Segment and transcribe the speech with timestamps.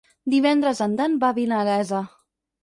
[0.33, 2.01] Divendres en Dan va a Vinalesa.